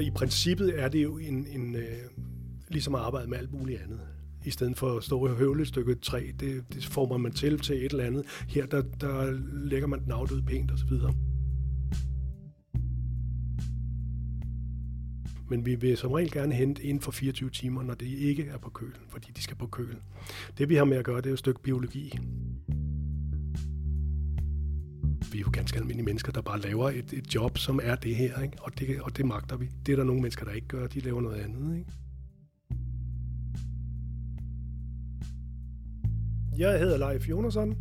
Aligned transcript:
I 0.00 0.10
princippet 0.10 0.80
er 0.82 0.88
det 0.88 1.02
jo 1.02 1.18
en, 1.18 1.46
en 1.46 1.76
øh, 1.76 1.84
ligesom 2.68 2.94
at 2.94 3.00
arbejde 3.00 3.30
med 3.30 3.38
alt 3.38 3.52
muligt 3.52 3.80
andet. 3.80 4.00
I 4.44 4.50
stedet 4.50 4.76
for 4.76 4.96
at 4.96 5.04
stå 5.04 5.18
og 5.18 5.36
høvle 5.36 5.62
et 5.62 5.68
stykke 5.68 5.94
træ, 5.94 6.30
det, 6.40 6.64
det 6.72 6.84
former 6.84 7.16
man 7.16 7.32
til 7.32 7.58
til 7.58 7.84
et 7.84 7.92
eller 7.92 8.04
andet. 8.04 8.24
Her 8.48 8.66
der, 8.66 8.82
der 9.00 9.40
lægger 9.52 9.86
man 9.86 10.04
den 10.04 10.12
afdøde 10.12 10.42
pænt 10.42 10.72
osv. 10.72 10.92
Men 15.48 15.66
vi 15.66 15.74
vil 15.74 15.96
som 15.96 16.12
regel 16.12 16.30
gerne 16.30 16.54
hente 16.54 16.82
inden 16.82 17.00
for 17.00 17.12
24 17.12 17.50
timer, 17.50 17.82
når 17.82 17.94
det 17.94 18.06
ikke 18.06 18.46
er 18.46 18.58
på 18.58 18.70
køl, 18.70 18.92
fordi 19.08 19.32
de 19.36 19.42
skal 19.42 19.56
på 19.56 19.66
køl. 19.66 19.96
Det 20.58 20.68
vi 20.68 20.74
har 20.74 20.84
med 20.84 20.96
at 20.96 21.04
gøre, 21.04 21.16
det 21.16 21.26
er 21.26 21.30
jo 21.30 21.34
et 21.34 21.38
stykke 21.38 21.62
biologi. 21.62 22.18
Vi 25.32 25.38
er 25.38 25.42
jo 25.42 25.50
ganske 25.52 25.78
almindelige 25.78 26.04
mennesker, 26.04 26.32
der 26.32 26.40
bare 26.40 26.60
laver 26.60 26.90
et, 26.90 27.12
et 27.12 27.34
job, 27.34 27.58
som 27.58 27.80
er 27.82 27.94
det 27.94 28.16
her, 28.16 28.42
ikke? 28.42 28.56
Og, 28.60 28.78
det, 28.78 29.00
og 29.02 29.16
det 29.16 29.26
magter 29.26 29.56
vi. 29.56 29.70
Det 29.86 29.92
er 29.92 29.96
der 29.96 30.04
nogle 30.04 30.20
mennesker, 30.20 30.44
der 30.44 30.52
ikke 30.52 30.68
gør, 30.68 30.86
de 30.86 31.00
laver 31.00 31.20
noget 31.20 31.40
andet. 31.40 31.78
Ikke? 31.78 31.92
Jeg 36.58 36.78
hedder 36.78 36.96
Leif 36.96 37.28
Jonasson, 37.28 37.76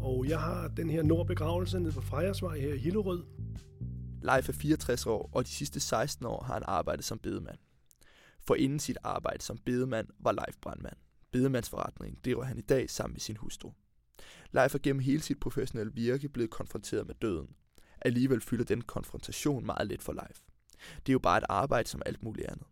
og 0.00 0.28
jeg 0.28 0.40
har 0.40 0.68
den 0.68 0.90
her 0.90 1.02
nordbegravelse 1.02 1.80
nede 1.80 1.92
på 1.92 2.00
Frejersvej 2.00 2.58
her 2.58 2.74
i 2.74 2.78
Hillerød. 2.78 3.24
Leif 4.22 4.48
er 4.48 4.52
64 4.52 5.06
år, 5.06 5.30
og 5.32 5.44
de 5.44 5.50
sidste 5.50 5.80
16 5.80 6.26
år 6.26 6.44
har 6.44 6.54
han 6.54 6.62
arbejdet 6.66 7.04
som 7.04 7.18
bedemand. 7.18 7.58
For 8.46 8.54
inden 8.54 8.78
sit 8.78 8.98
arbejde 9.04 9.44
som 9.44 9.58
bedemand 9.64 10.08
var 10.20 10.32
Leif 10.32 10.56
brandmand. 10.62 10.96
Bedemandsforretningen 11.32 12.18
driver 12.24 12.44
han 12.44 12.58
i 12.58 12.62
dag 12.62 12.90
sammen 12.90 13.14
med 13.14 13.20
sin 13.20 13.36
hustru. 13.36 13.72
Leif 14.52 14.74
er 14.74 14.78
gennem 14.78 15.00
hele 15.00 15.22
sit 15.22 15.40
professionelle 15.40 15.92
virke 15.94 16.28
blevet 16.28 16.50
konfronteret 16.50 17.06
med 17.06 17.14
døden. 17.14 17.48
Alligevel 18.00 18.40
fylder 18.40 18.64
den 18.64 18.82
konfrontation 18.82 19.66
meget 19.66 19.88
lidt 19.88 20.02
for 20.02 20.12
Leif. 20.12 20.40
Det 21.06 21.08
er 21.08 21.12
jo 21.12 21.18
bare 21.18 21.38
et 21.38 21.44
arbejde 21.48 21.88
som 21.88 22.02
alt 22.06 22.22
muligt 22.22 22.46
andet. 22.46 22.66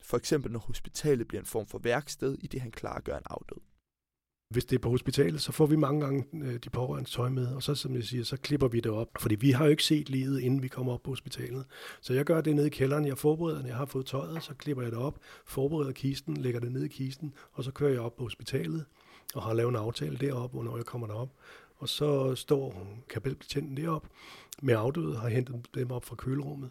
For 0.00 0.16
eksempel 0.16 0.52
når 0.52 0.58
hospitalet 0.58 1.28
bliver 1.28 1.40
en 1.40 1.46
form 1.46 1.66
for 1.66 1.78
værksted, 1.78 2.36
i 2.40 2.46
det 2.46 2.60
han 2.60 2.70
klargør 2.70 3.16
en 3.16 3.24
afdød. 3.26 3.60
Hvis 4.50 4.64
det 4.64 4.76
er 4.76 4.80
på 4.80 4.90
hospitalet, 4.90 5.40
så 5.42 5.52
får 5.52 5.66
vi 5.66 5.76
mange 5.76 6.00
gange 6.00 6.24
øh, 6.34 6.58
de 6.64 6.70
pårørende 6.70 7.10
tøj 7.10 7.28
med, 7.28 7.46
og 7.46 7.62
så, 7.62 7.74
som 7.74 7.94
jeg 7.94 8.04
siger, 8.04 8.24
så 8.24 8.36
klipper 8.36 8.68
vi 8.68 8.80
det 8.80 8.92
op. 8.92 9.08
Fordi 9.20 9.34
vi 9.34 9.50
har 9.50 9.64
jo 9.64 9.70
ikke 9.70 9.84
set 9.84 10.10
livet, 10.10 10.40
inden 10.40 10.62
vi 10.62 10.68
kommer 10.68 10.92
op 10.92 11.02
på 11.02 11.10
hospitalet. 11.10 11.64
Så 12.00 12.14
jeg 12.14 12.24
gør 12.24 12.40
det 12.40 12.56
nede 12.56 12.66
i 12.66 12.70
kælderen. 12.70 13.06
Jeg 13.06 13.18
forbereder, 13.18 13.60
når 13.60 13.66
jeg 13.66 13.76
har 13.76 13.84
fået 13.84 14.06
tøjet, 14.06 14.42
så 14.42 14.54
klipper 14.54 14.82
jeg 14.82 14.92
det 14.92 15.00
op, 15.00 15.18
forbereder 15.46 15.92
kisten, 15.92 16.36
lægger 16.36 16.60
det 16.60 16.72
ned 16.72 16.84
i 16.84 16.88
kisten, 16.88 17.34
og 17.52 17.64
så 17.64 17.70
kører 17.70 17.90
jeg 17.90 18.00
op 18.00 18.16
på 18.16 18.22
hospitalet 18.22 18.84
og 19.34 19.42
har 19.42 19.54
lavet 19.54 19.70
en 19.70 19.76
aftale 19.76 20.16
deroppe, 20.16 20.54
hvornår 20.54 20.76
jeg 20.76 20.86
kommer 20.86 21.06
derop. 21.06 21.28
Og 21.76 21.88
så 21.88 22.34
står 22.34 22.86
kapelbetjenten 23.08 23.76
derop 23.76 24.06
med 24.62 24.74
afdøde, 24.74 25.16
har 25.16 25.28
hentet 25.28 25.66
dem 25.74 25.90
op 25.90 26.04
fra 26.04 26.16
kølerummet. 26.16 26.70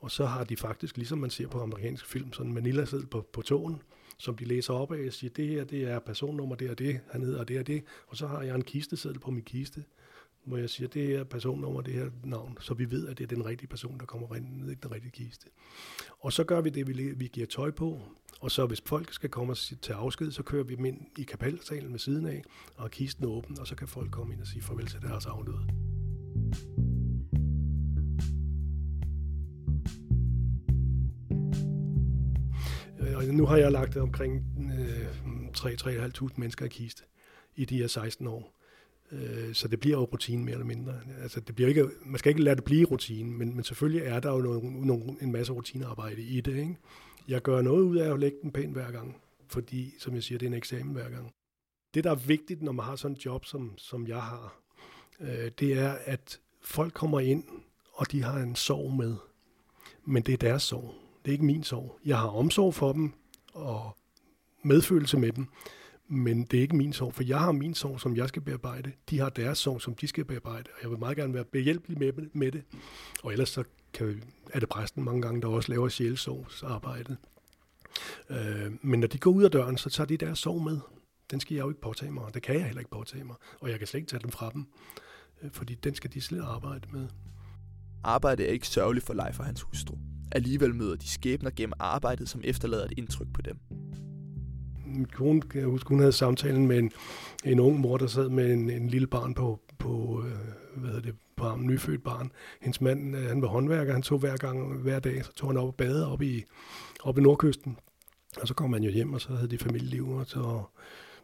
Og 0.00 0.10
så 0.10 0.26
har 0.26 0.44
de 0.44 0.56
faktisk, 0.56 0.96
ligesom 0.96 1.18
man 1.18 1.30
ser 1.30 1.48
på 1.48 1.60
amerikanske 1.60 2.08
film, 2.08 2.32
sådan 2.32 2.46
en 2.46 2.54
manila 2.54 2.86
på, 3.10 3.26
på 3.32 3.42
togen, 3.42 3.82
som 4.18 4.36
de 4.36 4.44
læser 4.44 4.74
op 4.74 4.92
af 4.92 5.06
og 5.06 5.12
siger, 5.12 5.30
det 5.30 5.48
her 5.48 5.64
det 5.64 5.82
er 5.82 5.98
personnummer, 5.98 6.56
det 6.56 6.70
er 6.70 6.74
det, 6.74 7.00
han 7.10 7.22
hedder 7.22 7.44
det 7.44 7.56
er 7.56 7.62
det. 7.62 7.84
Og 8.06 8.16
så 8.16 8.26
har 8.26 8.42
jeg 8.42 8.54
en 8.54 8.62
kisteseddel 8.62 9.18
på 9.18 9.30
min 9.30 9.44
kiste, 9.44 9.84
hvor 10.46 10.56
jeg 10.56 10.70
siger, 10.70 10.88
det 10.88 11.14
er 11.14 11.24
personnummer, 11.24 11.80
det 11.80 11.94
her 11.94 12.10
navn, 12.24 12.58
så 12.60 12.74
vi 12.74 12.90
ved, 12.90 13.08
at 13.08 13.18
det 13.18 13.24
er 13.24 13.34
den 13.34 13.46
rigtige 13.46 13.68
person, 13.68 13.98
der 14.00 14.06
kommer 14.06 14.34
ind 14.34 14.62
ned 14.62 14.70
i 14.70 14.74
den 14.74 14.92
rigtige 14.92 15.10
kiste. 15.12 15.46
Og 16.20 16.32
så 16.32 16.44
gør 16.44 16.60
vi 16.60 16.70
det, 16.70 16.88
vi, 16.88 17.12
vi 17.16 17.26
giver 17.26 17.46
tøj 17.46 17.70
på, 17.70 18.00
og 18.40 18.50
så 18.50 18.66
hvis 18.66 18.82
folk 18.86 19.12
skal 19.12 19.30
komme 19.30 19.54
til 19.54 19.92
afsked, 19.92 20.30
så 20.30 20.42
kører 20.42 20.64
vi 20.64 20.74
dem 20.74 20.84
ind 20.84 21.00
i 21.18 21.22
kapelsalen 21.22 21.92
ved 21.92 21.98
siden 21.98 22.26
af, 22.26 22.42
og 22.76 22.90
kisten 22.90 23.24
er 23.24 23.28
åben, 23.28 23.60
og 23.60 23.66
så 23.66 23.74
kan 23.74 23.88
folk 23.88 24.10
komme 24.10 24.32
ind 24.32 24.40
og 24.40 24.46
sige 24.46 24.62
farvel 24.62 24.86
til 24.86 25.00
deres 25.00 25.26
afdøde. 25.26 25.66
Øh, 33.00 33.16
og 33.16 33.24
nu 33.24 33.46
har 33.46 33.56
jeg 33.56 33.72
lagt 33.72 33.96
omkring 33.96 34.44
øh, 34.78 35.06
3-3.500 35.58 36.28
mennesker 36.36 36.64
i 36.64 36.68
kiste 36.68 37.02
i 37.56 37.64
de 37.64 37.76
her 37.76 37.86
16 37.86 38.26
år. 38.26 38.55
Øh, 39.12 39.54
så 39.54 39.68
det 39.68 39.80
bliver 39.80 39.96
jo 39.96 40.04
rutine 40.04 40.44
mere 40.44 40.52
eller 40.52 40.66
mindre. 40.66 40.94
Altså, 41.22 41.40
det 41.40 41.54
bliver 41.54 41.68
ikke, 41.68 41.90
man 42.04 42.18
skal 42.18 42.30
ikke 42.30 42.42
lade 42.42 42.56
det 42.56 42.64
blive 42.64 42.86
rutine, 42.86 43.30
men, 43.30 43.54
men 43.54 43.64
selvfølgelig 43.64 44.02
er 44.02 44.20
der 44.20 44.32
jo 44.32 44.38
nogle, 44.38 44.86
nogle, 44.86 45.16
en 45.20 45.32
masse 45.32 45.52
rutinearbejde 45.52 46.22
i 46.22 46.40
det. 46.40 46.56
Ikke? 46.56 46.76
Jeg 47.28 47.42
gør 47.42 47.62
noget 47.62 47.82
ud 47.82 47.96
af 47.96 48.12
at 48.12 48.20
lægge 48.20 48.36
den 48.42 48.50
pænt 48.52 48.72
hver 48.72 48.90
gang, 48.90 49.16
fordi, 49.48 49.94
som 49.98 50.14
jeg 50.14 50.22
siger, 50.22 50.38
det 50.38 50.46
er 50.46 50.50
en 50.50 50.56
eksamen 50.56 50.94
hver 50.94 51.08
gang. 51.10 51.32
Det, 51.94 52.04
der 52.04 52.10
er 52.10 52.14
vigtigt, 52.14 52.62
når 52.62 52.72
man 52.72 52.84
har 52.84 52.96
sådan 52.96 53.16
en 53.16 53.20
job, 53.24 53.44
som, 53.44 53.72
som 53.76 54.06
jeg 54.06 54.22
har, 54.22 54.60
øh, 55.20 55.50
det 55.58 55.72
er, 55.78 55.96
at 56.04 56.40
folk 56.62 56.92
kommer 56.92 57.20
ind, 57.20 57.44
og 57.92 58.12
de 58.12 58.22
har 58.22 58.38
en 58.38 58.56
sorg 58.56 58.92
med. 58.92 59.16
Men 60.04 60.22
det 60.22 60.32
er 60.32 60.36
deres 60.36 60.62
sorg. 60.62 60.94
Det 61.24 61.30
er 61.30 61.32
ikke 61.32 61.44
min 61.44 61.62
sorg. 61.62 61.98
Jeg 62.04 62.18
har 62.18 62.28
omsorg 62.28 62.74
for 62.74 62.92
dem 62.92 63.12
og 63.52 63.96
medfølelse 64.62 65.18
med 65.18 65.32
dem, 65.32 65.46
men 66.08 66.44
det 66.44 66.56
er 66.56 66.62
ikke 66.62 66.76
min 66.76 66.92
sorg, 66.92 67.14
for 67.14 67.22
jeg 67.22 67.38
har 67.38 67.52
min 67.52 67.74
sorg, 67.74 68.00
som 68.00 68.16
jeg 68.16 68.28
skal 68.28 68.42
bearbejde. 68.42 68.92
De 69.10 69.18
har 69.18 69.28
deres 69.28 69.58
sorg, 69.58 69.82
som 69.82 69.94
de 69.94 70.06
skal 70.06 70.24
bearbejde, 70.24 70.70
og 70.74 70.82
jeg 70.82 70.90
vil 70.90 70.98
meget 70.98 71.16
gerne 71.16 71.34
være 71.34 71.44
behjælpelig 71.44 71.98
med, 71.98 72.12
med 72.32 72.52
det. 72.52 72.62
Og 73.22 73.32
ellers 73.32 73.48
så 73.48 73.64
kan, 73.92 74.22
er 74.52 74.60
det 74.60 74.68
præsten 74.68 75.04
mange 75.04 75.22
gange, 75.22 75.42
der 75.42 75.48
også 75.48 75.72
laver 75.72 75.88
sjælsorgsarbejdet. 75.88 77.16
Øh, 78.30 78.72
men 78.82 79.00
når 79.00 79.06
de 79.06 79.18
går 79.18 79.30
ud 79.30 79.44
af 79.44 79.50
døren, 79.50 79.76
så 79.76 79.90
tager 79.90 80.06
de 80.06 80.16
deres 80.16 80.38
sorg 80.38 80.62
med. 80.62 80.78
Den 81.30 81.40
skal 81.40 81.54
jeg 81.54 81.62
jo 81.62 81.68
ikke 81.68 81.80
påtage 81.80 82.10
mig, 82.10 82.24
og 82.24 82.34
det 82.34 82.42
kan 82.42 82.54
jeg 82.54 82.64
heller 82.64 82.80
ikke 82.80 82.90
påtage 82.90 83.24
mig. 83.24 83.36
Og 83.60 83.70
jeg 83.70 83.78
kan 83.78 83.86
slet 83.86 83.98
ikke 83.98 84.10
tage 84.10 84.22
dem 84.22 84.30
fra 84.30 84.50
dem, 84.50 84.66
øh, 85.42 85.50
fordi 85.52 85.74
den 85.74 85.94
skal 85.94 86.12
de 86.12 86.20
slet 86.20 86.42
arbejde 86.42 86.88
med. 86.92 87.08
Arbejde 88.04 88.46
er 88.46 88.50
ikke 88.50 88.68
sørgeligt 88.68 89.06
for 89.06 89.14
Leif 89.14 89.38
og 89.38 89.44
hans 89.44 89.62
hustru. 89.62 89.98
Alligevel 90.32 90.74
møder 90.74 90.96
de 90.96 91.08
skæbner 91.08 91.50
gennem 91.50 91.72
arbejdet, 91.78 92.28
som 92.28 92.40
efterlader 92.44 92.84
et 92.84 92.92
indtryk 92.96 93.28
på 93.34 93.42
dem. 93.42 93.58
Min 94.86 95.04
kone, 95.04 95.40
kan 95.40 95.60
jeg 95.60 95.68
huske, 95.68 95.88
hun 95.88 95.98
havde 95.98 96.12
samtalen 96.12 96.66
med 96.66 96.78
en, 96.78 96.92
en 97.44 97.60
ung 97.60 97.80
mor, 97.80 97.96
der 97.96 98.06
sad 98.06 98.28
med 98.28 98.52
en, 98.52 98.70
en 98.70 98.88
lille 98.88 99.06
barn 99.06 99.34
på, 99.34 99.60
på 99.78 100.22
øh, 100.26 100.82
hvad 100.82 101.00
det, 101.00 101.14
på 101.36 101.44
armen, 101.44 101.66
nyfødt 101.66 102.04
barn. 102.04 102.32
Hendes 102.60 102.80
mand, 102.80 103.16
øh, 103.16 103.22
han 103.22 103.42
var 103.42 103.48
håndværker, 103.48 103.92
han 103.92 104.02
tog 104.02 104.18
hver 104.18 104.36
gang, 104.36 104.76
hver 104.76 104.98
dag, 104.98 105.24
så 105.24 105.32
tog 105.32 105.48
han 105.48 105.56
op 105.56 105.68
og 105.68 105.74
bade 105.74 106.12
op 106.12 106.22
i, 106.22 106.44
op 107.02 107.18
i 107.18 107.20
Nordkysten. 107.20 107.78
Og 108.40 108.48
så 108.48 108.54
kom 108.54 108.72
han 108.72 108.82
jo 108.82 108.90
hjem, 108.90 109.12
og 109.12 109.20
så 109.20 109.32
havde 109.32 109.50
de 109.50 109.58
familieliv, 109.58 110.10
og 110.10 110.26
så 110.26 110.62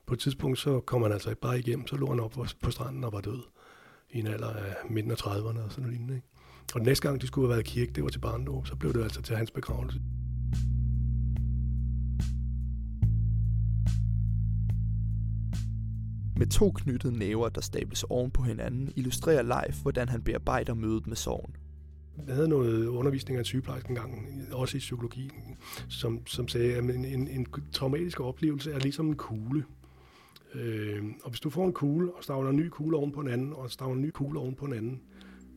på 0.06 0.14
et 0.14 0.20
tidspunkt, 0.20 0.58
så 0.58 0.80
kom 0.80 1.02
han 1.02 1.12
altså 1.12 1.34
bare 1.40 1.58
hjem, 1.58 1.86
så 1.86 1.96
lå 1.96 2.06
han 2.06 2.20
op 2.20 2.32
på, 2.62 2.70
stranden 2.70 3.04
og 3.04 3.12
var 3.12 3.20
død 3.20 3.42
i 4.10 4.18
en 4.18 4.26
alder 4.26 4.48
af 4.48 4.74
midten 4.90 5.12
af 5.12 5.16
30'erne 5.16 5.60
og 5.64 5.70
sådan 5.70 5.82
noget 5.82 5.90
lignende. 5.90 6.14
Ikke? 6.14 6.26
Og 6.74 6.80
den 6.80 6.86
næste 6.86 7.08
gang, 7.08 7.20
de 7.20 7.26
skulle 7.26 7.46
have 7.46 7.56
været 7.56 7.68
i 7.68 7.70
kirke, 7.70 7.92
det 7.92 8.04
var 8.04 8.10
til 8.10 8.18
barndom, 8.18 8.64
så 8.64 8.76
blev 8.76 8.92
det 8.92 9.02
altså 9.02 9.22
til 9.22 9.36
hans 9.36 9.50
begravelse. 9.50 10.00
Med 16.36 16.46
to 16.46 16.70
knyttede 16.70 17.18
næver, 17.18 17.48
der 17.48 17.60
stables 17.60 18.04
oven 18.08 18.30
på 18.30 18.42
hinanden, 18.42 18.92
illustrerer 18.96 19.42
Leif, 19.42 19.82
hvordan 19.82 20.08
han 20.08 20.22
bearbejder 20.22 20.74
mødet 20.74 21.06
med 21.06 21.16
sorgen. 21.16 21.56
Jeg 22.26 22.34
havde 22.34 22.48
noget 22.48 22.86
undervisning 22.86 23.36
af 23.36 23.40
en 23.40 23.44
sygeplejerske 23.44 23.88
engang, 23.88 24.28
også 24.52 24.76
i 24.76 24.78
psykologi, 24.78 25.30
som, 25.88 26.26
som 26.26 26.48
sagde, 26.48 26.74
at 26.74 26.84
en, 26.84 27.04
en, 27.04 27.28
en 27.28 27.46
traumatisk 27.72 28.20
oplevelse 28.20 28.72
er 28.72 28.78
ligesom 28.78 29.08
en 29.08 29.16
kugle. 29.16 29.64
Øh, 30.54 31.04
og 31.22 31.30
hvis 31.30 31.40
du 31.40 31.50
får 31.50 31.66
en 31.66 31.72
kugle, 31.72 32.12
og 32.14 32.24
stavler 32.24 32.50
en 32.50 32.56
ny 32.56 32.68
kugle 32.68 32.96
oven 32.96 33.12
på 33.12 33.20
en 33.20 33.28
anden, 33.28 33.52
og 33.52 33.70
stavler 33.70 33.94
en 33.94 34.02
ny 34.02 34.10
kugle 34.10 34.38
oven 34.38 34.54
på 34.54 34.64
en 34.64 34.72
anden, 34.72 35.02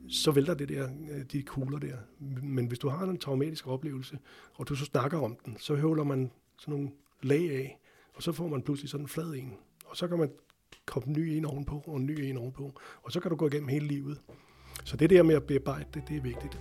så 0.10 0.32
vælter 0.32 0.54
det 0.54 0.70
der, 0.70 0.90
øh, 1.12 1.26
de 1.32 1.44
kugler 1.44 1.80
der. 1.80 1.96
Men 2.44 2.66
hvis 2.66 2.80
du 2.80 2.90
har 2.90 3.04
en 3.04 3.18
traumatisk 3.18 3.68
oplevelse, 3.68 4.18
og 4.54 4.68
du 4.68 4.76
så 4.76 4.86
snakker 4.86 5.20
om 5.20 5.38
den, 5.46 5.58
så 5.60 5.76
høvler 5.76 6.04
man 6.04 6.32
sådan 6.60 6.72
nogle 6.72 6.90
lag 7.24 7.52
af, 7.52 7.80
og 8.14 8.24
så 8.24 8.32
får 8.32 8.48
man 8.48 8.62
pludselig 8.62 8.90
sådan 8.90 9.04
en 9.04 9.08
flad 9.08 9.34
en. 9.34 9.54
Og 9.86 9.98
så 9.98 10.08
kan 10.08 10.18
man 10.18 10.30
komme 10.86 11.08
en 11.08 11.14
ny 11.14 11.28
en 11.28 11.46
ovenpå, 11.46 11.84
og 11.88 11.98
en 11.98 12.06
ny 12.06 12.20
en 12.20 12.38
ovenpå. 12.38 12.74
Og 13.04 13.12
så 13.12 13.20
kan 13.20 13.32
du 13.32 13.38
gå 13.38 13.48
igennem 13.48 13.70
hele 13.70 13.88
livet. 13.88 14.22
Så 14.84 14.98
det 14.98 15.10
der 15.10 15.24
med 15.24 15.36
at 15.36 15.44
bearbejde 15.44 15.86
det, 15.94 16.04
det 16.08 16.18
er 16.18 16.22
vigtigt. 16.22 16.60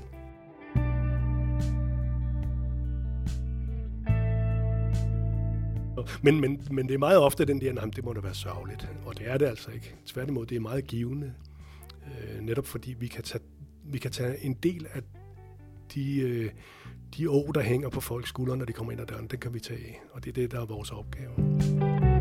Men, 6.22 6.40
men, 6.40 6.66
men 6.70 6.88
det 6.88 6.94
er 6.94 6.98
meget 6.98 7.18
ofte 7.18 7.44
den 7.44 7.60
der, 7.60 7.72
nej, 7.72 7.84
det 7.84 8.04
må 8.04 8.12
da 8.12 8.20
være 8.20 8.34
sørgeligt. 8.34 8.88
Og 9.06 9.18
det 9.18 9.30
er 9.30 9.38
det 9.38 9.46
altså 9.46 9.70
ikke. 9.70 9.94
Tværtimod, 10.06 10.46
det 10.46 10.56
er 10.56 10.60
meget 10.60 10.86
givende. 10.86 11.34
Øh, 12.06 12.40
netop 12.40 12.66
fordi 12.66 12.94
vi 12.98 13.06
kan, 13.06 13.22
tage, 13.22 13.44
vi 13.84 13.98
kan 13.98 14.10
tage 14.10 14.44
en 14.44 14.54
del 14.54 14.86
af 14.92 15.00
de, 15.94 16.20
øh, 16.20 16.50
de 17.16 17.30
år, 17.30 17.52
der 17.52 17.60
hænger 17.60 17.88
på 17.88 18.00
folks 18.00 18.28
skuldre, 18.28 18.56
når 18.56 18.64
de 18.64 18.72
kommer 18.72 18.92
ind 18.92 19.00
ad 19.00 19.06
døren, 19.06 19.26
den 19.26 19.38
kan 19.38 19.54
vi 19.54 19.60
tage 19.60 19.80
af. 19.80 20.02
Og 20.12 20.24
det 20.24 20.30
er 20.30 20.34
det, 20.34 20.52
der 20.52 20.60
er 20.60 20.66
vores 20.66 20.90
opgave. 20.90 22.13